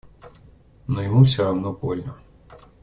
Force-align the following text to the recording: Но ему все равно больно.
Но 0.87 1.03
ему 1.03 1.23
все 1.23 1.43
равно 1.43 1.73
больно. 1.73 2.17